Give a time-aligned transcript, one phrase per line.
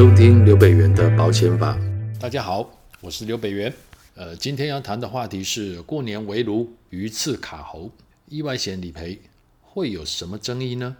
[0.00, 1.78] 收听刘北元的保险法。
[2.18, 2.66] 大家好，
[3.02, 3.70] 我是刘北元。
[4.14, 7.90] 呃，今天要谈的话题是过年围炉鱼刺卡喉，
[8.24, 9.20] 意外险理赔
[9.60, 10.96] 会有什么争议呢？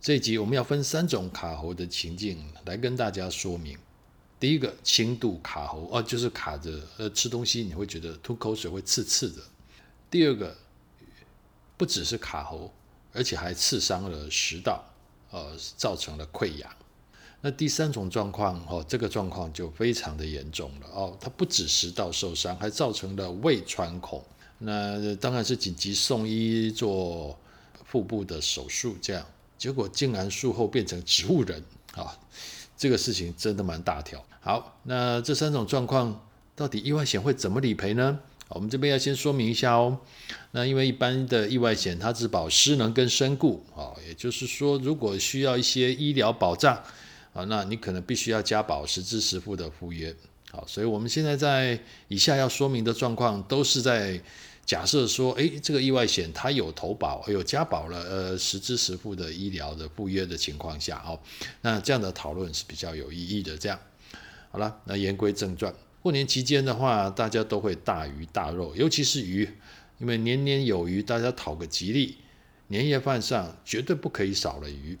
[0.00, 3.76] 这一集我们要分三种卡喉的情境来跟大家说明。
[4.38, 9.42] 第一个轻度卡喉哦，就是卡着呃吃东西你会觉得吐口水会刺刺的。
[10.08, 10.56] 第二个
[11.76, 12.72] 不只是卡喉，
[13.12, 14.84] 而且还刺伤了食道，
[15.32, 16.70] 呃，造成了溃疡。
[17.44, 24.24] 那第三种状况哦，这个状况就非常的严重了哦，它不止食道受伤，还造成了胃穿孔。
[24.58, 27.36] 那当然是紧急送医做
[27.84, 29.26] 腹部的手术，这样
[29.58, 31.60] 结果竟然术后变成植物人
[31.96, 32.16] 啊！
[32.76, 34.24] 这个事情真的蛮大条。
[34.40, 38.20] 好，那这三种状况到底意外险会怎么理赔呢？
[38.50, 39.98] 我们这边要先说明一下哦。
[40.52, 46.80] 那因为一般的意外险它只保失能跟身故啊，也就是说，如果需要一些医疗保障
[47.32, 50.14] 啊，那你可能必须要加保实支实付的附约。
[50.50, 54.20] 好，所以我们现在在以下要说明的状况都是在。
[54.64, 61.18] 假设说，诶，这个意外险它有投保，有加保了，呃，实支实付的医疗的赴约的情况下，哦，
[61.62, 63.58] 那这样的讨论是比较有意义的。
[63.58, 63.76] 这样，
[64.52, 69.50] 好了，那言归正传，过年期间的话，大家都会大鱼大肉，尤其是鱼，
[69.98, 72.18] 因为年年有余，大家讨个吉利，
[72.68, 74.96] 年夜饭上绝对不可以少了鱼，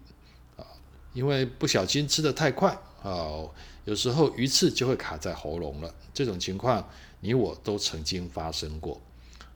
[1.12, 2.70] 因为不小心吃得太快
[3.02, 3.44] 啊，
[3.84, 5.94] 有时候鱼刺就会卡在喉咙了。
[6.14, 6.88] 这种情况，
[7.20, 9.00] 你我都曾经发生过。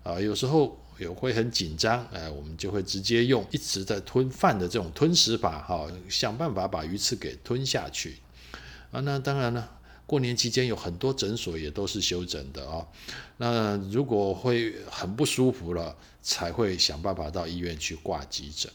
[0.02, 8.18] 啊，有时候也会很紧张，哎，我们就会直接用一直在吞饭的这种吞食法，哈，想办法把鱼刺给吞下去。
[8.92, 12.86] 啊，那当然了，过年期间有很多诊所也都是休诊的啊。
[13.38, 18.70] 那如果会很不舒服了，才会想办法到医院去挂急诊。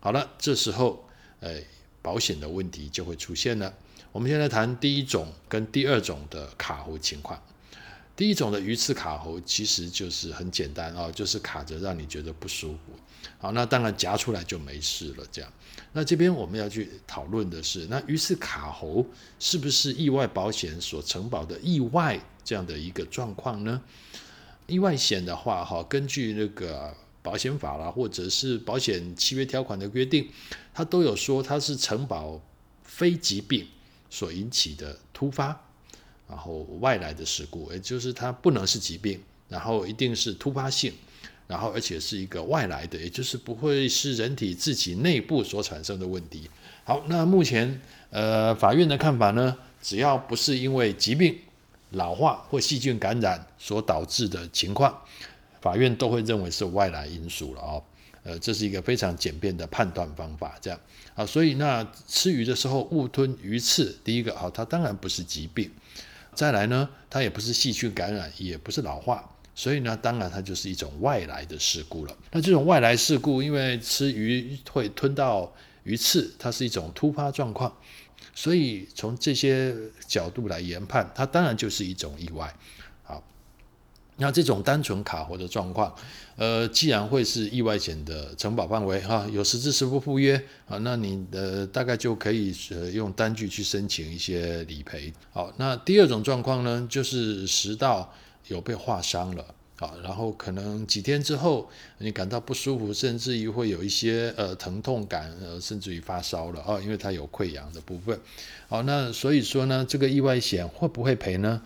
[0.00, 1.08] 好了，这时候，
[1.40, 1.64] 哎，
[2.06, 3.74] 保险的问题就会出现了。
[4.12, 7.42] 我们现在谈第一种跟第二种的卡喉情况。
[8.14, 12.78] 第一种的鱼刺卡喉其实就是很简单啊，就是卡着让你觉得不舒服。
[13.38, 15.24] 好，那当然夹出来就没事了。
[15.32, 15.52] 这样，
[15.92, 19.04] 那这边我们要去讨论的是，那鱼刺卡喉
[19.40, 23.82] 是不是意外保险所承保的意外这样的一个状况呢？
[24.68, 26.94] 意外险的话，哈，根据那个
[27.26, 30.28] 保险法啦，或者是保险契约条款的约定，
[30.72, 32.40] 它都有说它是承保
[32.84, 33.66] 非疾病
[34.08, 35.60] 所引起的突发。
[36.28, 40.92] 然后外来的事故，也就是它不能是疾病，然后一定是突发性，
[41.46, 46.48] 然后而且是一个外来的，也就是不会是人体自己内部所产生的问题。
[46.84, 51.38] 好，那目前呃法院的看法呢，只要不是因为疾病、
[51.90, 55.02] 老化或细菌感染所导致的情况，
[55.66, 57.82] 法院都会认为是外来因素了哦。
[58.22, 60.78] 呃，这是一个非常简便的判断方法，这样
[61.14, 65.68] 啊，所以那吃鱼的时候误吞鱼刺，第一个啊，它当然不是疾病。
[66.34, 72.16] 再来呢，它也不是细菌感染，也不是老化，所以呢，当然它就是一种外来的事故了。
[72.30, 75.52] 那这种外来事故，因为吃鱼会吞到
[75.84, 77.72] 鱼刺，它是一种突发状况，
[78.34, 79.74] 所以从这些
[80.06, 82.52] 角度来研判，它当然就是一种意外。
[84.18, 85.94] 那这种单纯卡活的状况，
[86.36, 95.12] 呃，既然会是意外险的承保范围哈，有实质实付赴约啊，那你呃大概就可以呃用单据去申请一些理赔。
[95.32, 98.10] 好，那第二种状况呢，就是食道
[98.48, 99.44] 有被划伤了
[99.78, 101.68] 啊，然后可能几天之后
[101.98, 108.18] 你感到不舒服，甚至于会有一些呃疼痛感，呃，甚至于发烧了啊，因为它有溃疡的部分。
[108.66, 111.60] 好，那所以说呢，这个意外险会不会赔呢？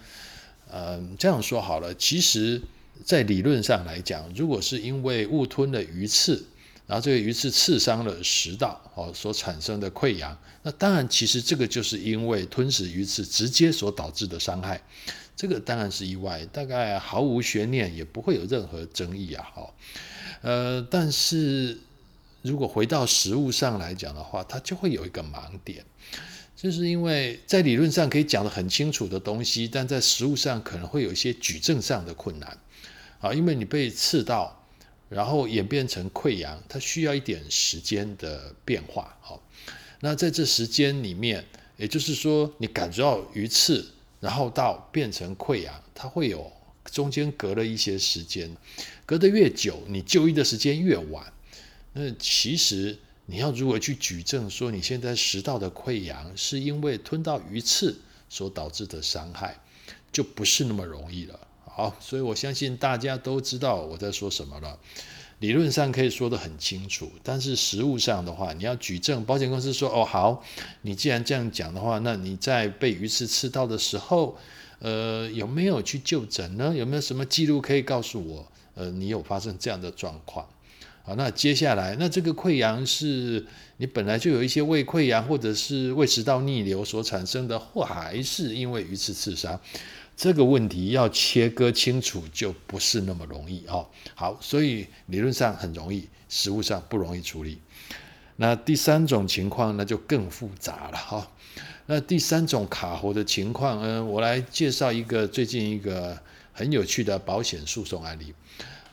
[0.73, 2.61] 嗯，这样说好了，其实，
[3.05, 6.45] 在理论上来讲，如果是因为误吞了鱼刺，
[6.87, 14.81] 然后这个鱼刺刺伤了食道，哦，所产生的溃疡，那当然，其实这个就是因为吞食鱼刺直接所导致的伤害，
[15.37, 19.75] 这个当然是意外，大概毫无悬念，也不会有任何争议啊，好，
[20.43, 21.79] 呃，但是
[22.43, 25.85] 如果回到食物上来讲的话，它就会有一个盲点。
[26.61, 32.59] 就是因为在理论上可以讲得很清楚的东西，但在实物上可能会有一些举证上的困难
[33.19, 34.63] 啊，因为你被刺到，
[35.09, 39.17] 然后演变成溃疡，它需要一点时间的变化。
[39.23, 39.43] 好，
[40.01, 41.43] 那在这时间里面，
[41.79, 43.83] 也就是说你感觉到鱼刺，
[44.21, 46.53] 然后到变成溃疡，它会有
[46.93, 48.55] 中间隔了一些时间，
[49.07, 51.33] 隔得越久，你就医的时间越晚。
[51.95, 52.99] 那其实。
[53.31, 57.97] 你要如何去举证说你现在食道的溃疡是因为吞到鱼刺
[58.29, 59.57] 所导致的伤害，
[60.11, 61.39] 就不是那么容易了。
[61.65, 64.77] 好，所以我相信大家都知道我在说什么了。
[65.39, 70.45] 理论上可以说得很清楚，但是实务上的话，你要举证，保险公司说哦好，
[70.83, 74.37] 你既然这样讲的话，那你在被鱼刺刺到的时候，
[74.81, 76.75] 呃，有没有去就诊呢？
[76.75, 78.51] 有没有什么记录可以告诉我？
[78.75, 80.45] 呃，你有发生这样的状况？
[81.03, 83.45] 好，那接下来，那这个溃疡是
[83.79, 89.59] 你本来就有一些胃溃疡，或者是胃食道逆流所产生的，或还是因为鱼刺刺伤？
[90.17, 93.89] 这个问题要切割清楚就不是那么容易哦。
[94.15, 97.59] 好，所以理论上很容易，实务上不容易处理。
[98.37, 101.31] 那第三种情况那就更复杂了哈、
[101.87, 106.19] 那第三种卡喉的情况，嗯、我来介绍一个最近一个
[106.53, 108.35] 很有趣的保险诉讼案例。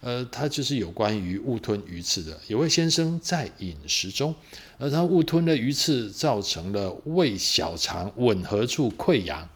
[0.02, 2.40] 呃，它就是有关于误吞鱼刺的。
[2.48, 4.36] 有位先生在饮食中，
[4.78, 9.50] 而他误吞了鱼刺，造成了胃小肠吻合处溃疡。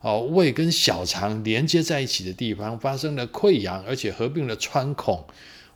[0.00, 5.24] 哦，胃跟小肠连接在一起的地方发生了溃疡，而且合并了穿孔。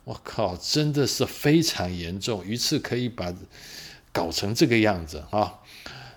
[0.03, 3.33] 我靠，真的是非常严重，鱼刺可以把
[4.11, 5.55] 搞成这个样子啊！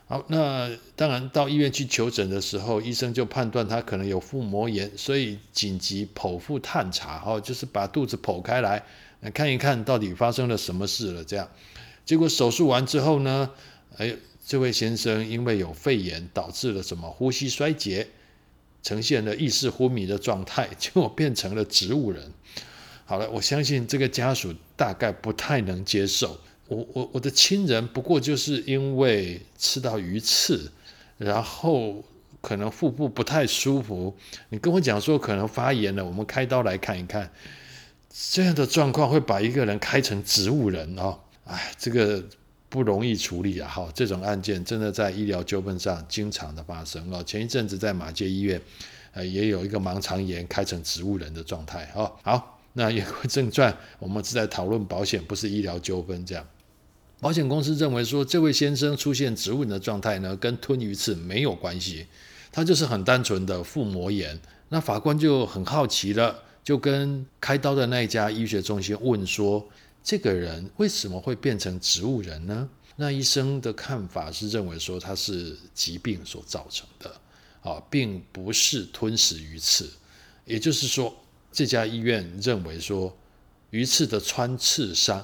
[0.09, 8.83] 好，那当然到医院去求诊的时候，医生就判断他可能有腹膜炎，所以紧急剖腹探查，哦，就是把肚子剖开来，
[9.33, 11.23] 看一看到底发生了什么事了。
[11.23, 11.49] 这样，
[12.05, 13.51] 结果手术完之后呢，
[13.99, 14.17] 哎。
[14.51, 18.09] 这位先生因为有肺炎，导致了什么呼吸衰竭，
[18.83, 22.33] 呈现了意识昏迷的状态，结果变成了植物人。
[23.05, 26.41] 好了，我相信这个家属大概不太能接受。
[26.69, 30.71] 我我我的亲人不过就是因为吃到鱼刺，
[31.17, 32.05] 然后
[32.41, 34.17] 可能腹部不太舒服，
[34.51, 37.29] 你跟我讲说可能发炎了，我们开刀来看一看。
[38.11, 41.19] 这样的状况会把一个人开成植物人哦？
[41.45, 42.25] 哎，这个。
[42.71, 43.67] 不容易处理啊！
[43.67, 47.25] 哈，这种案件真的在医疗纠纷上经常的发生哦。
[47.25, 48.61] 前一阵子在马街医院，
[49.13, 52.13] 呃，也有一个盲肠炎开成植物人的状态哦。
[52.23, 56.27] 好，那言归正传，我们是在讨论保险，不是医疗纠纷。
[56.27, 56.47] 这样，
[57.21, 62.07] 保险公司认为说，这位先生出现植物人的状态呢，跟吞鱼刺没有关系，
[62.53, 64.41] 他就是很单纯的腹膜炎。
[64.69, 69.67] 那法官就很好奇了，就跟开刀的那一家医学中心问说。
[70.01, 72.67] 这个人为什么会变成植物人呢？
[72.97, 77.15] 那医生的看法是认为说他是疾病所造成的，
[77.61, 79.91] 啊，并不是吞食鱼刺。
[80.47, 81.15] 也就是说，
[81.53, 83.15] 这家医院认为说
[83.69, 85.23] 鱼刺的穿刺伤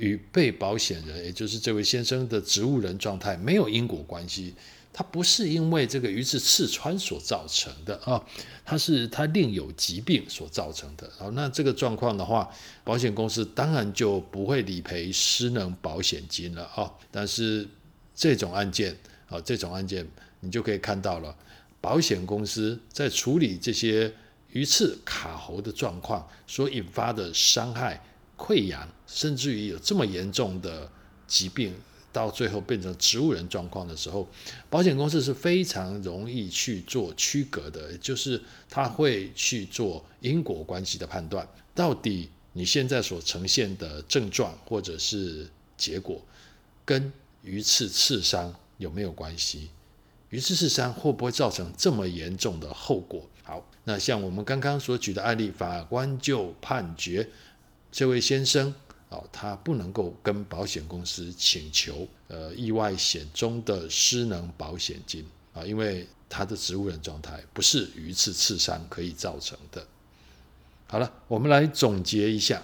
[0.00, 4.54] 与被保险人，也就是这位先生的植物人状态没有因果关系。
[4.92, 8.20] 它不是因为这个鱼刺刺穿所造成的啊，
[8.64, 11.08] 它是它另有疾病所造成的。
[11.16, 12.50] 好，那这个状况的话，
[12.82, 16.90] 保险公司当然就不会理赔失能保险金了啊。
[17.10, 17.68] 但是
[18.14, 18.96] 这种案件
[19.28, 20.04] 啊，这种案件
[20.40, 21.34] 你就可以看到了，
[21.80, 24.12] 保险公司在处理这些
[24.50, 28.02] 鱼刺卡喉的状况所引发的伤害、
[28.40, 30.90] 溃疡，甚至于有这么严重的
[31.26, 31.74] 疾病。
[32.12, 34.28] 到最后变成植物人状况的时候，
[34.68, 46.20] 保险公司是非常容易去做区隔的，就是他会去做因果关系的判断，到底你现在所呈现的症状或者是结果，
[46.84, 47.12] 跟
[47.44, 49.70] 鱼刺刺伤有没有关系？
[50.30, 53.24] 鱼刺刺伤会不会造成这么严重的后果？
[53.44, 57.28] 好，那像我们刚刚所举的案例，法官就判决
[57.92, 58.74] 这位先生。
[59.12, 69.84] 哦，他不能够跟保险公司请求呃意外险中的失能保险金啊，因为他的植物人状态不是鱼刺刺伤可以造成的。
[70.86, 72.62] 好了，我们来总结一下，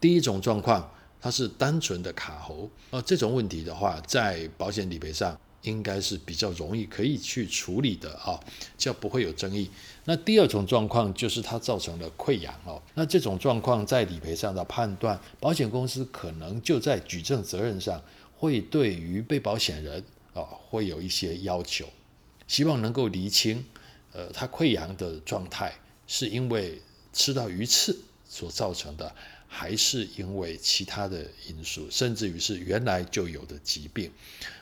[0.00, 5.38] 第一种状况，它是单纯的卡喉，呃，这种问题的话，在保险理赔上。
[5.64, 8.40] 应该是比较容易可以去处理的啊，
[8.78, 9.68] 就不会有争议。
[10.04, 18.00] 那第二种状况就是它造成了溃疡哦，那这种状况在理赔上的判断，保险公司可能就在举证责任上
[18.36, 21.86] 会对于被保险人啊会有一些要求，
[22.46, 23.64] 希望能够厘清，
[24.12, 25.74] 呃，它溃疡的状态
[26.06, 26.80] 是因为
[27.12, 29.14] 吃到鱼刺所造成的。
[29.56, 34.10] 还是因为其他的因素，甚至于是原来就有的疾病。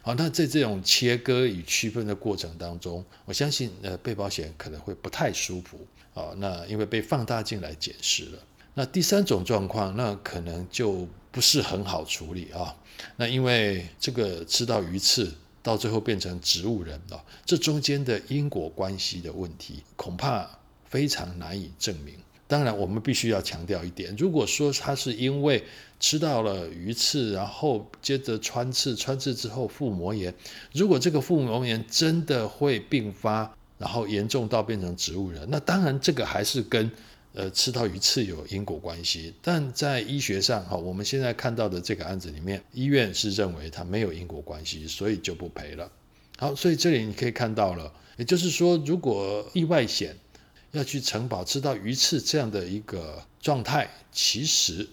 [0.02, 6.34] 好，那在这种切割与区分的过程当中，我相信呃被保险可能会不太舒服啊。
[6.36, 8.38] 那因为被放大镜来检视了。
[8.74, 12.76] 那第三种状况，那可能就不是很好处理啊。
[13.16, 15.32] 那因为这个吃到鱼刺，
[15.62, 22.14] 到最后变成植物人了，这中间的因果关系的问题，恐怕非常难以证明。
[22.52, 25.64] 当然，我们必须要强调一点：如果说他是因为
[25.98, 30.34] 吃到了鱼刺，然后接着穿刺，穿刺之后腹膜炎，
[30.74, 36.90] 如果这个腹膜炎真的会并发，然后严重到变成植物人，那当然这个还是跟
[37.32, 45.90] 呃，吃到鱼刺有因果关系，但在医学上，哈，我们现在看到的这个案子里面，医院是认为它没有因果关系，所以就不赔了。
[46.36, 50.14] 好，所以这里你可以看到了，也就是说，如果意外险
[50.72, 54.86] 要去城堡吃到鱼翅这样的一个状态，其实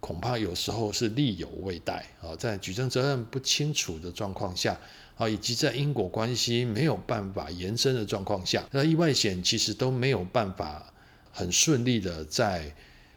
[0.00, 4.78] 恐怕有时候是力有未逮啊，在举证责任不清楚的状况下，
[5.16, 10.92] 啊，以及在因果关系没有办法延伸的状况下，那意外险其实都没有办法。
[11.38, 12.74] 很顺利的在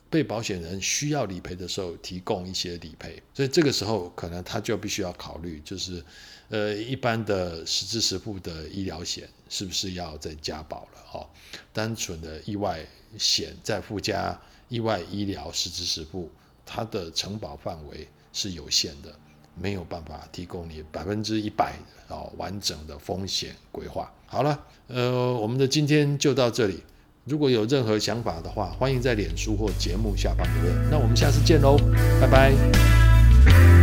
[0.10, 6.04] 被保险人需要理赔的时候提供一些理赔，所以这个时候可能他就必须要考虑，就是
[6.50, 11.30] 呃一般的实支实付的医疗险是不是要再加保了哦？
[11.72, 12.84] 单纯的意外
[13.18, 16.30] 险再附加意外医疗实支实付，
[16.66, 19.14] 它的承保范围是有限的，
[19.56, 21.76] 没有办法提供你百分之一百
[22.08, 24.12] 哦完整的风险规划。
[24.26, 26.84] 好了，呃，我们的今天就到这里。
[27.30, 30.90] 如果有任何想法的话，欢迎在脸书或节目下方留言。
[30.90, 31.78] 那我们下次见喽，
[32.20, 33.79] 拜拜。